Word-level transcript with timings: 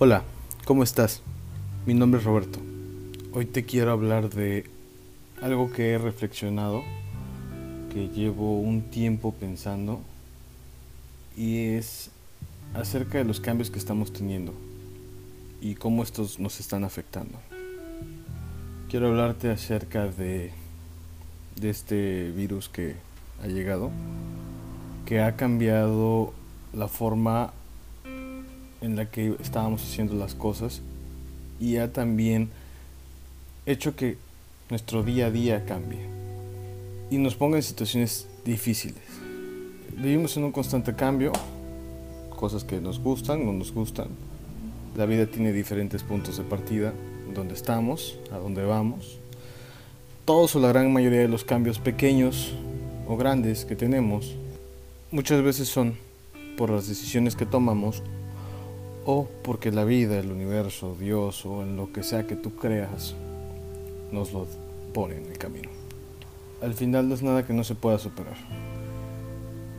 Hola, 0.00 0.22
¿cómo 0.64 0.84
estás? 0.84 1.22
Mi 1.84 1.92
nombre 1.92 2.20
es 2.20 2.24
Roberto. 2.24 2.60
Hoy 3.32 3.46
te 3.46 3.64
quiero 3.64 3.90
hablar 3.90 4.30
de 4.30 4.64
algo 5.42 5.72
que 5.72 5.90
he 5.90 5.98
reflexionado, 5.98 6.84
que 7.92 8.06
llevo 8.06 8.60
un 8.60 8.82
tiempo 8.90 9.34
pensando, 9.34 10.00
y 11.36 11.70
es 11.70 12.12
acerca 12.74 13.18
de 13.18 13.24
los 13.24 13.40
cambios 13.40 13.72
que 13.72 13.80
estamos 13.80 14.12
teniendo 14.12 14.54
y 15.60 15.74
cómo 15.74 16.04
estos 16.04 16.38
nos 16.38 16.60
están 16.60 16.84
afectando. 16.84 17.36
Quiero 18.88 19.08
hablarte 19.08 19.50
acerca 19.50 20.06
de, 20.06 20.52
este 21.60 22.30
virus 22.30 22.68
que 22.68 22.94
ha 23.42 23.48
llegado, 23.48 23.90
que 25.06 25.22
ha 25.22 25.34
cambiado 25.34 26.32
la 26.72 26.86
forma 26.86 27.52
en 28.80 28.96
la 28.96 29.10
que 29.10 29.34
estábamos 29.40 29.82
haciendo 29.82 30.14
las 30.14 30.34
cosas 30.34 30.80
y 31.60 31.76
ha 31.76 31.92
también 31.92 32.50
hecho 33.66 33.96
que 33.96 34.16
nuestro 34.70 35.02
día 35.02 35.26
a 35.26 35.30
día 35.30 35.64
cambie 35.64 36.00
y 37.10 37.18
nos 37.18 37.34
ponga 37.34 37.56
en 37.56 37.62
situaciones 37.62 38.26
difíciles. 38.44 39.02
Vivimos 39.96 40.36
en 40.36 40.44
un 40.44 40.52
constante 40.52 40.94
cambio, 40.94 41.32
cosas 42.30 42.64
que 42.64 42.80
nos 42.80 43.00
gustan, 43.00 43.44
no 43.44 43.52
nos 43.52 43.72
gustan. 43.72 44.08
La 44.96 45.06
vida 45.06 45.26
tiene 45.26 45.52
diferentes 45.52 46.02
puntos 46.02 46.36
de 46.36 46.44
partida, 46.44 46.92
donde 47.34 47.54
estamos, 47.54 48.18
a 48.30 48.38
dónde 48.38 48.64
vamos. 48.64 49.18
Todos 50.24 50.54
o 50.56 50.60
la 50.60 50.68
gran 50.68 50.92
mayoría 50.92 51.20
de 51.20 51.28
los 51.28 51.44
cambios 51.44 51.78
pequeños 51.78 52.52
o 53.06 53.16
grandes 53.16 53.64
que 53.64 53.76
tenemos 53.76 54.34
muchas 55.10 55.42
veces 55.42 55.68
son 55.68 55.96
por 56.56 56.70
las 56.70 56.88
decisiones 56.88 57.34
que 57.34 57.46
tomamos 57.46 58.02
o 59.10 59.26
porque 59.42 59.72
la 59.72 59.84
vida, 59.84 60.18
el 60.18 60.30
universo, 60.30 60.94
Dios 61.00 61.46
o 61.46 61.62
en 61.62 61.78
lo 61.78 61.90
que 61.94 62.02
sea 62.02 62.26
que 62.26 62.36
tú 62.36 62.56
creas 62.56 63.14
nos 64.12 64.34
lo 64.34 64.46
pone 64.92 65.16
en 65.16 65.24
el 65.24 65.38
camino. 65.38 65.70
Al 66.60 66.74
final 66.74 67.08
no 67.08 67.14
es 67.14 67.22
nada 67.22 67.46
que 67.46 67.54
no 67.54 67.64
se 67.64 67.74
pueda 67.74 67.98
superar. 67.98 68.36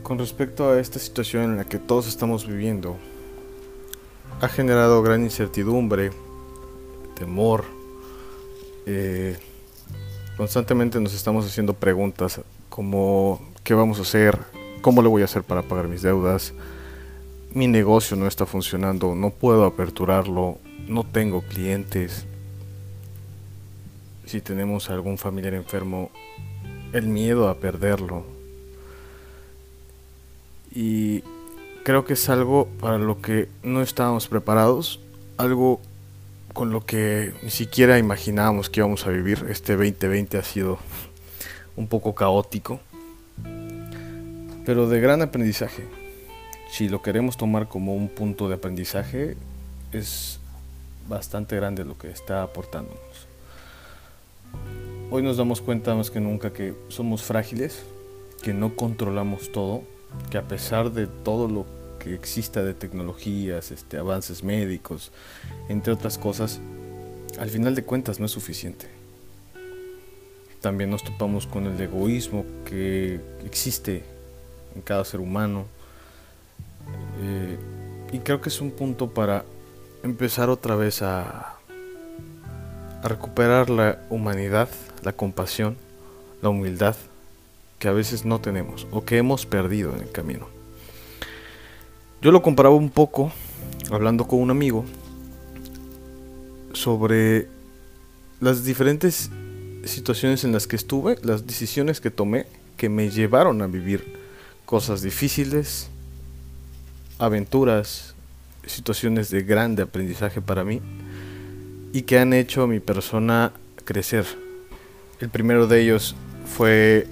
Con 0.02 0.18
respecto 0.18 0.68
a 0.68 0.80
esta 0.80 0.98
situación 0.98 1.44
en 1.44 1.56
la 1.56 1.64
que 1.64 1.78
todos 1.78 2.08
estamos 2.08 2.44
viviendo, 2.44 2.96
ha 4.40 4.48
generado 4.48 5.00
gran 5.00 5.22
incertidumbre, 5.22 6.10
temor. 7.14 7.66
Eh, 8.84 9.36
constantemente 10.36 10.98
nos 10.98 11.14
estamos 11.14 11.46
haciendo 11.46 11.74
preguntas 11.74 12.40
como 12.68 13.40
¿qué 13.62 13.74
vamos 13.74 14.00
a 14.00 14.02
hacer? 14.02 14.36
¿Cómo 14.82 15.02
le 15.02 15.08
voy 15.08 15.22
a 15.22 15.26
hacer 15.26 15.44
para 15.44 15.62
pagar 15.62 15.86
mis 15.86 16.02
deudas? 16.02 16.52
Mi 17.52 17.66
negocio 17.66 18.16
no 18.16 18.26
está 18.26 18.46
funcionando, 18.46 19.14
no 19.14 19.30
puedo 19.30 19.64
aperturarlo, 19.64 20.58
no 20.86 21.04
tengo 21.04 21.42
clientes. 21.42 22.26
Si 24.26 24.40
tenemos 24.40 24.90
algún 24.90 25.18
familiar 25.18 25.54
enfermo, 25.54 26.10
el 26.92 27.08
miedo 27.08 27.48
a 27.48 27.56
perderlo. 27.56 28.24
Y 30.72 31.24
creo 31.82 32.04
que 32.04 32.12
es 32.12 32.28
algo 32.28 32.68
para 32.80 32.98
lo 32.98 33.20
que 33.20 33.48
no 33.64 33.82
estábamos 33.82 34.28
preparados, 34.28 35.00
algo 35.36 35.80
con 36.52 36.70
lo 36.70 36.84
que 36.84 37.32
ni 37.42 37.50
siquiera 37.50 37.98
imaginábamos 37.98 38.70
que 38.70 38.80
íbamos 38.80 39.06
a 39.06 39.10
vivir. 39.10 39.46
Este 39.48 39.74
2020 39.74 40.38
ha 40.38 40.44
sido 40.44 40.78
un 41.74 41.88
poco 41.88 42.14
caótico, 42.14 42.78
pero 44.64 44.88
de 44.88 45.00
gran 45.00 45.22
aprendizaje 45.22 45.99
si 46.70 46.88
lo 46.88 47.02
queremos 47.02 47.36
tomar 47.36 47.68
como 47.68 47.94
un 47.94 48.08
punto 48.08 48.48
de 48.48 48.54
aprendizaje, 48.54 49.36
es 49.92 50.38
bastante 51.08 51.56
grande 51.56 51.84
lo 51.84 51.98
que 51.98 52.10
está 52.10 52.42
aportándonos. 52.42 53.00
Hoy 55.10 55.22
nos 55.22 55.36
damos 55.36 55.60
cuenta 55.60 55.94
más 55.94 56.10
que 56.10 56.20
nunca 56.20 56.52
que 56.52 56.74
somos 56.88 57.22
frágiles, 57.22 57.82
que 58.42 58.54
no 58.54 58.76
controlamos 58.76 59.50
todo, 59.50 59.82
que 60.30 60.38
a 60.38 60.42
pesar 60.42 60.92
de 60.92 61.08
todo 61.08 61.48
lo 61.48 61.66
que 61.98 62.14
exista 62.14 62.62
de 62.62 62.74
tecnologías, 62.74 63.72
este, 63.72 63.98
avances 63.98 64.44
médicos, 64.44 65.10
entre 65.68 65.92
otras 65.92 66.16
cosas, 66.16 66.60
al 67.38 67.50
final 67.50 67.74
de 67.74 67.84
cuentas 67.84 68.20
no 68.20 68.26
es 68.26 68.32
suficiente. 68.32 68.86
También 70.60 70.90
nos 70.90 71.02
topamos 71.02 71.46
con 71.46 71.66
el 71.66 71.80
egoísmo 71.80 72.44
que 72.64 73.20
existe 73.44 74.04
en 74.76 74.82
cada 74.82 75.04
ser 75.04 75.20
humano, 75.20 75.66
eh, 77.20 77.58
y 78.12 78.18
creo 78.20 78.40
que 78.40 78.48
es 78.48 78.60
un 78.60 78.70
punto 78.70 79.10
para 79.10 79.44
empezar 80.02 80.48
otra 80.48 80.74
vez 80.74 81.02
a, 81.02 81.56
a 83.02 83.08
recuperar 83.08 83.70
la 83.70 84.00
humanidad, 84.10 84.68
la 85.02 85.12
compasión, 85.12 85.76
la 86.42 86.48
humildad 86.48 86.96
que 87.78 87.88
a 87.88 87.92
veces 87.92 88.24
no 88.24 88.40
tenemos 88.40 88.86
o 88.90 89.04
que 89.04 89.18
hemos 89.18 89.46
perdido 89.46 89.94
en 89.94 90.02
el 90.02 90.10
camino. 90.10 90.48
Yo 92.22 92.32
lo 92.32 92.42
comparaba 92.42 92.74
un 92.74 92.90
poco 92.90 93.32
hablando 93.90 94.26
con 94.26 94.40
un 94.40 94.50
amigo 94.50 94.84
sobre 96.72 97.48
las 98.40 98.64
diferentes 98.64 99.30
situaciones 99.84 100.44
en 100.44 100.52
las 100.52 100.66
que 100.66 100.76
estuve, 100.76 101.16
las 101.22 101.46
decisiones 101.46 102.00
que 102.00 102.10
tomé 102.10 102.46
que 102.76 102.88
me 102.88 103.10
llevaron 103.10 103.60
a 103.62 103.66
vivir 103.66 104.18
cosas 104.64 105.02
difíciles, 105.02 105.90
aventuras, 107.20 108.14
situaciones 108.66 109.30
de 109.30 109.42
grande 109.42 109.82
aprendizaje 109.82 110.40
para 110.40 110.64
mí 110.64 110.80
y 111.92 112.02
que 112.02 112.18
han 112.18 112.32
hecho 112.32 112.62
a 112.62 112.66
mi 112.66 112.80
persona 112.80 113.52
crecer. 113.84 114.24
El 115.20 115.28
primero 115.28 115.66
de 115.66 115.82
ellos 115.82 116.16
fue 116.46 117.06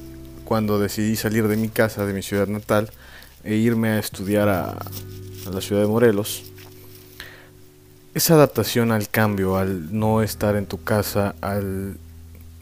cuando 0.45 0.81
decidí 0.81 1.15
salir 1.15 1.47
de 1.47 1.57
mi 1.57 1.69
casa, 1.69 2.07
de 2.07 2.15
mi 2.15 2.23
ciudad 2.23 2.49
natal, 2.49 2.91
e 3.45 3.57
irme 3.57 3.91
a 3.91 3.99
estudiar 3.99 4.49
a, 4.49 4.71
a 4.71 5.51
la 5.53 5.61
ciudad 5.61 5.83
de 5.83 5.89
Morelos. 5.89 6.45
Esa 8.15 8.35
adaptación 8.35 8.91
al 8.91 9.11
cambio, 9.11 9.57
al 9.57 9.97
no 9.97 10.23
estar 10.23 10.57
en 10.57 10.67
tu 10.67 10.83
casa, 10.83 11.35
al 11.43 11.99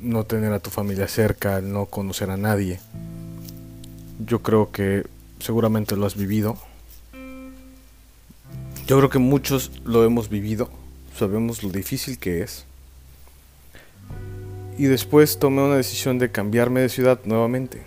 no 0.01 0.25
tener 0.25 0.53
a 0.53 0.59
tu 0.59 0.71
familia 0.71 1.07
cerca, 1.07 1.57
al 1.57 1.73
no 1.73 1.87
conocer 1.87 2.31
a 2.31 2.37
nadie. 2.37 2.81
Yo 4.19 4.43
creo 4.43 4.73
que 4.73 5.07
seguramente 5.39 5.97
lo 5.97 6.07
has 6.07 6.17
vivido 6.17 6.59
yo 8.87 8.97
creo 8.99 9.11
que 9.11 9.19
muchos 9.19 9.73
lo 9.85 10.05
hemos 10.05 10.29
vivido, 10.29 10.71
sabemos 11.17 11.65
lo 11.65 11.71
difícil 11.71 12.19
que 12.19 12.43
es. 12.43 12.67
Y 14.79 14.85
después 14.85 15.39
tomé 15.39 15.63
una 15.63 15.77
decisión 15.77 16.19
de 16.19 16.31
cambiarme 16.31 16.83
de 16.83 16.89
ciudad 16.89 17.19
nuevamente. 17.25 17.83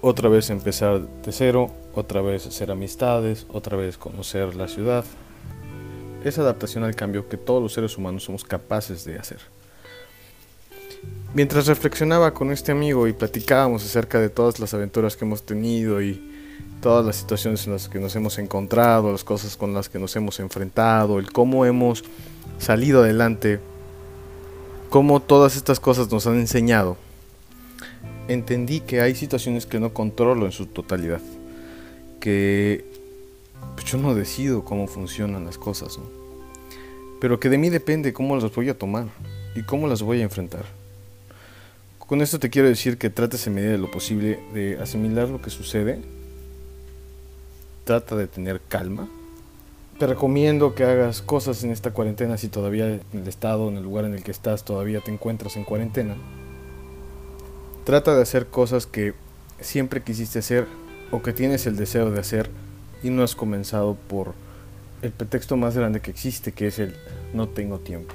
Otra 0.00 0.28
vez 0.28 0.50
empezar 0.50 1.06
de 1.22 1.30
cero, 1.30 1.70
otra 1.94 2.22
vez 2.22 2.46
hacer 2.46 2.72
amistades, 2.72 3.46
otra 3.50 3.76
vez 3.76 3.98
conocer 3.98 4.56
la 4.56 4.66
ciudad. 4.66 5.04
Esa 6.24 6.40
adaptación 6.40 6.82
al 6.82 6.96
cambio 6.96 7.28
que 7.28 7.36
todos 7.36 7.62
los 7.62 7.72
seres 7.72 7.96
humanos 7.96 8.24
somos 8.24 8.44
capaces 8.44 9.04
de 9.04 9.18
hacer. 9.18 9.38
Mientras 11.34 11.66
reflexionaba 11.66 12.34
con 12.34 12.50
este 12.50 12.72
amigo 12.72 13.06
y 13.06 13.12
platicábamos 13.12 13.84
acerca 13.84 14.18
de 14.18 14.30
todas 14.30 14.58
las 14.58 14.74
aventuras 14.74 15.16
que 15.16 15.24
hemos 15.24 15.44
tenido 15.44 16.02
y 16.02 16.29
todas 16.80 17.04
las 17.04 17.16
situaciones 17.16 17.66
en 17.66 17.74
las 17.74 17.88
que 17.88 17.98
nos 17.98 18.16
hemos 18.16 18.38
encontrado, 18.38 19.12
las 19.12 19.24
cosas 19.24 19.56
con 19.56 19.74
las 19.74 19.88
que 19.88 19.98
nos 19.98 20.16
hemos 20.16 20.40
enfrentado, 20.40 21.18
el 21.18 21.30
cómo 21.30 21.66
hemos 21.66 22.04
salido 22.58 23.02
adelante, 23.02 23.60
cómo 24.88 25.20
todas 25.20 25.56
estas 25.56 25.78
cosas 25.80 26.10
nos 26.10 26.26
han 26.26 26.38
enseñado, 26.38 26.96
entendí 28.28 28.80
que 28.80 29.00
hay 29.00 29.14
situaciones 29.14 29.66
que 29.66 29.80
no 29.80 29.92
controlo 29.92 30.46
en 30.46 30.52
su 30.52 30.66
totalidad, 30.66 31.20
que 32.18 32.84
pues, 33.74 33.86
yo 33.86 33.98
no 33.98 34.14
decido 34.14 34.64
cómo 34.64 34.86
funcionan 34.86 35.44
las 35.44 35.58
cosas, 35.58 35.98
pero 37.20 37.38
que 37.38 37.50
de 37.50 37.58
mí 37.58 37.68
depende 37.68 38.12
cómo 38.12 38.36
las 38.36 38.54
voy 38.54 38.68
a 38.70 38.78
tomar 38.78 39.06
y 39.54 39.62
cómo 39.62 39.86
las 39.86 40.02
voy 40.02 40.20
a 40.20 40.24
enfrentar. 40.24 40.64
Con 41.98 42.22
esto 42.22 42.40
te 42.40 42.50
quiero 42.50 42.68
decir 42.68 42.98
que 42.98 43.10
trates 43.10 43.46
en 43.46 43.54
medida 43.54 43.72
de 43.72 43.78
lo 43.78 43.90
posible 43.90 44.40
de 44.52 44.78
asimilar 44.80 45.28
lo 45.28 45.40
que 45.40 45.50
sucede 45.50 46.00
trata 47.84 48.16
de 48.16 48.26
tener 48.26 48.60
calma. 48.60 49.08
Te 49.98 50.06
recomiendo 50.06 50.74
que 50.74 50.84
hagas 50.84 51.20
cosas 51.20 51.62
en 51.62 51.70
esta 51.70 51.92
cuarentena 51.92 52.38
si 52.38 52.48
todavía 52.48 52.86
en 52.86 53.02
el 53.12 53.28
estado, 53.28 53.68
en 53.68 53.76
el 53.76 53.82
lugar 53.82 54.04
en 54.04 54.14
el 54.14 54.22
que 54.22 54.30
estás, 54.30 54.64
todavía 54.64 55.00
te 55.00 55.12
encuentras 55.12 55.56
en 55.56 55.64
cuarentena. 55.64 56.16
Trata 57.84 58.14
de 58.14 58.22
hacer 58.22 58.46
cosas 58.46 58.86
que 58.86 59.14
siempre 59.60 60.02
quisiste 60.02 60.38
hacer 60.38 60.66
o 61.10 61.22
que 61.22 61.32
tienes 61.32 61.66
el 61.66 61.76
deseo 61.76 62.10
de 62.10 62.20
hacer 62.20 62.50
y 63.02 63.10
no 63.10 63.22
has 63.22 63.34
comenzado 63.34 63.94
por 63.94 64.34
el 65.02 65.10
pretexto 65.12 65.56
más 65.56 65.76
grande 65.76 66.00
que 66.00 66.10
existe, 66.10 66.52
que 66.52 66.66
es 66.66 66.78
el 66.78 66.94
no 67.34 67.48
tengo 67.48 67.78
tiempo. 67.78 68.14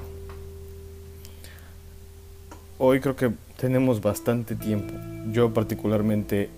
Hoy 2.78 3.00
creo 3.00 3.16
que 3.16 3.32
tenemos 3.58 4.02
bastante 4.02 4.56
tiempo. 4.56 4.94
Yo 5.32 5.54
particularmente 5.54 6.50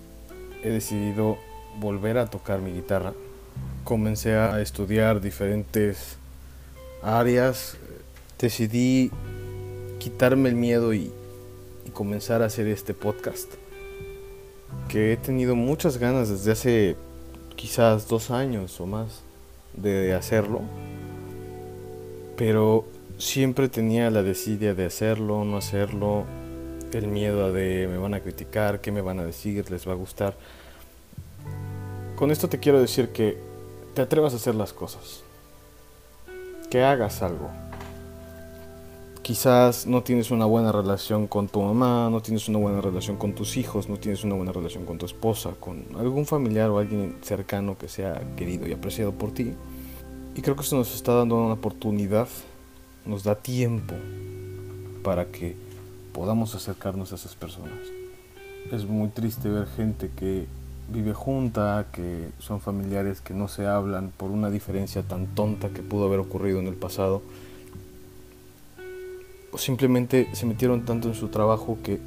he 0.62 0.70
decidido 0.70 1.38
volver 1.80 2.18
a 2.18 2.26
tocar 2.26 2.60
mi 2.60 2.72
guitarra 2.72 3.12
comencé 3.88 4.34
a 4.34 4.60
estudiar 4.60 5.22
diferentes 5.22 6.18
áreas, 7.02 7.78
decidí 8.38 9.10
quitarme 9.98 10.50
el 10.50 10.56
miedo 10.56 10.92
y, 10.92 11.10
comenzar 11.94 12.42
a 12.42 12.44
hacer 12.44 12.66
este 12.66 12.92
podcast. 12.92 13.50
Que 14.90 15.14
he 15.14 15.16
tenido 15.16 15.56
muchas 15.56 15.96
ganas 15.96 16.28
desde 16.28 16.52
hace 16.52 16.96
quizás 17.56 18.08
dos 18.08 18.30
años 18.30 18.78
o 18.78 18.86
más 18.86 19.22
de 19.72 20.12
hacerlo. 20.12 20.60
Pero 22.36 22.84
siempre 23.16 23.70
tenía 23.70 24.10
la 24.10 24.22
desidia 24.22 24.74
de 24.74 24.84
hacerlo, 24.84 25.44
no 25.44 25.56
hacerlo, 25.56 26.26
el 26.92 27.06
miedo 27.06 27.54
de 27.54 27.88
me 27.88 27.96
van 27.96 28.12
a 28.12 28.20
criticar, 28.20 28.82
qué 28.82 28.92
me 28.92 29.00
van 29.00 29.18
a 29.18 29.24
decir, 29.24 29.70
les 29.70 29.88
va 29.88 29.92
a 29.92 29.96
gustar. 29.96 30.36
Con 32.18 32.32
esto 32.32 32.48
te 32.48 32.58
quiero 32.58 32.80
decir 32.80 33.10
que 33.10 33.38
te 33.94 34.02
atrevas 34.02 34.32
a 34.32 34.38
hacer 34.38 34.56
las 34.56 34.72
cosas, 34.72 35.22
que 36.68 36.82
hagas 36.82 37.22
algo. 37.22 37.48
Quizás 39.22 39.86
no 39.86 40.02
tienes 40.02 40.32
una 40.32 40.44
buena 40.44 40.72
relación 40.72 41.28
con 41.28 41.46
tu 41.46 41.62
mamá, 41.62 42.10
no 42.10 42.20
tienes 42.20 42.48
una 42.48 42.58
buena 42.58 42.80
relación 42.80 43.18
con 43.18 43.34
tus 43.34 43.56
hijos, 43.56 43.88
no 43.88 43.98
tienes 43.98 44.24
una 44.24 44.34
buena 44.34 44.50
relación 44.50 44.84
con 44.84 44.98
tu 44.98 45.06
esposa, 45.06 45.52
con 45.60 45.84
algún 45.96 46.26
familiar 46.26 46.70
o 46.70 46.78
alguien 46.80 47.18
cercano 47.22 47.78
que 47.78 47.86
sea 47.86 48.20
querido 48.34 48.66
y 48.66 48.72
apreciado 48.72 49.12
por 49.12 49.30
ti. 49.30 49.52
Y 50.34 50.42
creo 50.42 50.56
que 50.56 50.62
esto 50.62 50.74
nos 50.74 50.92
está 50.96 51.12
dando 51.14 51.36
una 51.36 51.54
oportunidad, 51.54 52.26
nos 53.06 53.22
da 53.22 53.36
tiempo 53.36 53.94
para 55.04 55.26
que 55.26 55.54
podamos 56.12 56.52
acercarnos 56.56 57.12
a 57.12 57.14
esas 57.14 57.36
personas. 57.36 57.78
Es 58.72 58.86
muy 58.86 59.06
triste 59.10 59.48
ver 59.48 59.68
gente 59.68 60.10
que 60.16 60.48
vive 60.88 61.12
junta, 61.12 61.86
que 61.92 62.30
son 62.38 62.60
familiares 62.60 63.20
que 63.20 63.34
no 63.34 63.48
se 63.48 63.66
hablan 63.66 64.10
por 64.16 64.30
una 64.30 64.50
diferencia 64.50 65.02
tan 65.02 65.26
tonta 65.26 65.68
que 65.68 65.82
pudo 65.82 66.06
haber 66.06 66.18
ocurrido 66.18 66.60
en 66.60 66.66
el 66.66 66.74
pasado. 66.74 67.22
O 69.52 69.58
simplemente 69.58 70.28
se 70.34 70.46
metieron 70.46 70.84
tanto 70.84 71.08
en 71.08 71.14
su 71.14 71.28
trabajo 71.28 71.78
que 71.82 72.00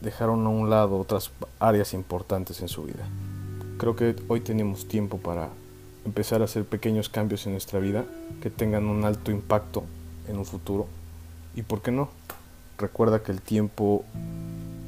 dejaron 0.00 0.46
a 0.46 0.50
un 0.50 0.70
lado 0.70 0.98
otras 0.98 1.30
áreas 1.58 1.94
importantes 1.94 2.60
en 2.60 2.68
su 2.68 2.84
vida. 2.84 3.06
Creo 3.78 3.96
que 3.96 4.16
hoy 4.28 4.40
tenemos 4.40 4.88
tiempo 4.88 5.18
para 5.18 5.50
empezar 6.04 6.40
a 6.40 6.44
hacer 6.44 6.64
pequeños 6.64 7.08
cambios 7.08 7.46
en 7.46 7.52
nuestra 7.52 7.80
vida 7.80 8.04
que 8.40 8.48
tengan 8.50 8.86
un 8.86 9.04
alto 9.04 9.30
impacto 9.30 9.84
en 10.28 10.38
un 10.38 10.46
futuro. 10.46 10.86
¿Y 11.54 11.62
por 11.62 11.82
qué 11.82 11.90
no? 11.90 12.08
Recuerda 12.78 13.22
que 13.22 13.32
el 13.32 13.40
tiempo 13.40 14.04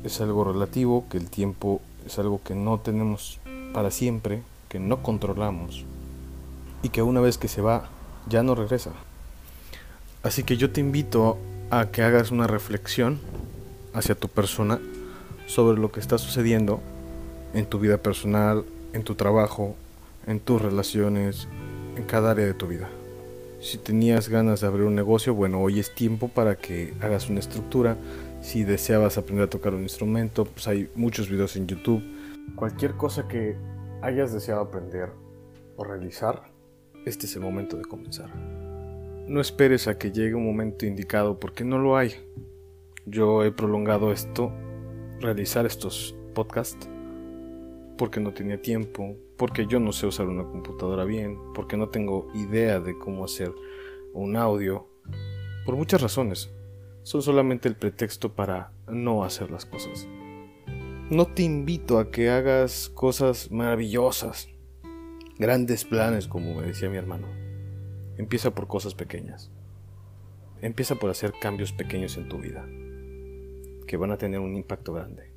es 0.05 0.21
algo 0.21 0.45
relativo, 0.45 1.05
que 1.11 1.17
el 1.17 1.29
tiempo 1.29 1.81
es 2.09 2.19
algo 2.19 2.41
que 2.43 2.55
no 2.55 2.81
tenemos 2.81 3.39
para 3.73 3.91
siempre, 3.91 4.43
que 4.69 4.79
no 4.79 5.03
controlamos 5.03 5.85
y 6.83 6.89
que 6.89 7.03
una 7.03 7.21
vez 7.21 7.39
que 7.39 7.49
se 7.49 7.61
va 7.61 7.89
ya 8.29 8.43
no 8.43 8.55
regresa. 8.55 8.93
Así 10.23 10.43
que 10.43 10.57
yo 10.57 10.71
te 10.71 10.81
invito 10.81 11.39
a 11.71 11.87
que 11.87 12.03
hagas 12.03 12.31
una 12.31 12.47
reflexión 12.47 13.21
hacia 13.95 14.15
tu 14.15 14.29
persona 14.29 14.81
sobre 15.47 15.81
lo 15.81 15.93
que 15.93 16.01
está 16.01 16.19
sucediendo 16.19 16.81
en 17.55 17.67
tu 17.67 17.79
vida 17.79 17.99
personal, 17.99 18.65
en 18.93 19.05
tu 19.05 19.15
trabajo, 19.15 19.75
en 20.27 20.41
tus 20.41 20.61
relaciones, 20.61 21.47
en 21.97 22.05
cada 22.05 22.33
área 22.33 22.47
de 22.47 22.55
tu 22.55 22.67
vida. 22.67 22.89
Si 23.61 23.77
tenías 23.77 24.29
ganas 24.29 24.61
de 24.61 24.69
abrir 24.69 24.87
un 24.87 24.95
negocio, 24.95 25.35
bueno, 25.35 25.61
hoy 25.61 25.81
es 25.81 25.93
tiempo 25.93 26.29
para 26.29 26.57
que 26.57 26.95
hagas 27.01 27.29
una 27.29 27.41
estructura. 27.41 27.97
Si 28.41 28.63
deseabas 28.63 29.19
aprender 29.19 29.47
a 29.47 29.51
tocar 29.51 29.75
un 29.75 29.83
instrumento, 29.83 30.45
pues 30.45 30.69
hay 30.69 30.89
muchos 30.95 31.29
videos 31.29 31.57
en 31.57 31.67
YouTube. 31.67 32.01
Cualquier 32.55 32.95
cosa 32.95 33.27
que 33.27 33.57
hayas 34.01 34.33
deseado 34.33 34.61
aprender 34.61 35.11
o 35.77 35.83
realizar, 35.83 36.53
este 37.05 37.27
es 37.27 37.35
el 37.35 37.43
momento 37.43 37.77
de 37.77 37.85
comenzar. 37.85 38.33
No 39.27 39.41
esperes 39.41 39.89
a 39.89 39.99
que 39.99 40.13
llegue 40.13 40.37
un 40.37 40.47
momento 40.47 40.87
indicado 40.87 41.41
porque 41.41 41.65
no 41.65 41.79
lo 41.79 41.97
hay. 41.97 42.13
Yo 43.07 43.43
he 43.45 43.51
prolongado 43.51 44.13
esto, 44.13 44.53
realizar 45.19 45.67
estos 45.67 46.15
podcasts, 46.33 46.89
porque 47.97 48.21
no 48.21 48.33
tenía 48.33 48.63
tiempo, 48.63 49.17
porque 49.39 49.67
yo 49.67 49.79
no 49.79 49.93
sé 49.93 50.07
usar 50.07 50.27
una 50.27 50.43
computadora 50.43 51.05
bien, 51.05 51.39
porque 51.55 51.77
no 51.77 51.89
tengo 51.89 52.29
idea 52.35 52.81
de 52.81 52.99
cómo 52.99 53.25
hacer 53.25 53.55
un 54.13 54.37
audio, 54.37 54.89
por 55.65 55.77
muchas 55.77 56.03
razones. 56.03 56.51
Son 57.05 57.23
solamente 57.23 57.69
el 57.69 57.77
pretexto 57.77 58.35
para 58.35 58.73
no 58.89 59.25
hacer 59.25 59.51
las 59.51 59.65
cosas. 59.65 60.09
No 61.09 61.27
te 61.27 61.45
invito 61.45 61.99
a 61.99 62.11
que 62.11 62.29
hagas 62.29 62.91
cosas 62.91 63.51
maravillosas, 63.51 64.49
grandes 65.39 65.85
planes, 65.85 66.27
como 66.27 66.55
me 66.55 66.67
decía 66.67 66.91
mi 66.91 66.97
hermano. 66.97 67.29
Empieza 68.19 68.55
por 68.55 68.67
cosas 68.67 68.95
pequeñas. 68.95 69.53
Empieza 70.61 70.97
por 70.97 71.11
hacer 71.11 71.33
cambios 71.41 71.73
pequeños 71.73 72.17
en 72.17 72.29
tu 72.29 72.39
vida, 72.39 72.67
que 73.87 73.97
van 73.97 74.11
a 74.11 74.19
tener 74.19 74.41
un 74.41 74.57
impacto 74.57 74.93
grande. 74.93 75.33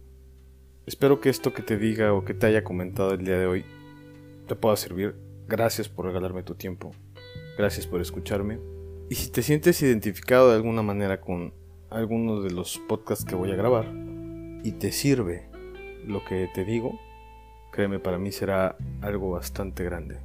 Espero 0.87 1.21
que 1.21 1.29
esto 1.29 1.53
que 1.53 1.61
te 1.61 1.77
diga 1.77 2.13
o 2.13 2.25
que 2.25 2.33
te 2.33 2.47
haya 2.47 2.63
comentado 2.63 3.13
el 3.13 3.23
día 3.23 3.37
de 3.37 3.45
hoy 3.45 3.65
te 4.51 4.57
pueda 4.57 4.75
servir. 4.75 5.15
Gracias 5.47 5.87
por 5.87 6.05
regalarme 6.05 6.43
tu 6.43 6.55
tiempo. 6.55 6.91
Gracias 7.57 7.87
por 7.87 8.01
escucharme. 8.01 8.59
Y 9.09 9.15
si 9.15 9.31
te 9.31 9.43
sientes 9.43 9.81
identificado 9.81 10.49
de 10.49 10.55
alguna 10.57 10.81
manera 10.81 11.21
con 11.21 11.53
alguno 11.89 12.41
de 12.41 12.51
los 12.51 12.77
podcasts 12.89 13.23
que 13.23 13.35
voy 13.35 13.51
a 13.51 13.55
grabar 13.55 13.89
y 14.65 14.73
te 14.73 14.91
sirve 14.91 15.47
lo 16.05 16.25
que 16.25 16.49
te 16.53 16.65
digo, 16.65 16.99
créeme, 17.71 17.99
para 17.99 18.17
mí 18.17 18.33
será 18.33 18.75
algo 19.01 19.31
bastante 19.31 19.85
grande. 19.85 20.17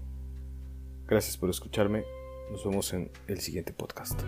Gracias 1.06 1.36
por 1.36 1.48
escucharme. 1.48 2.02
Nos 2.50 2.64
vemos 2.64 2.92
en 2.94 3.12
el 3.28 3.38
siguiente 3.38 3.72
podcast. 3.72 4.22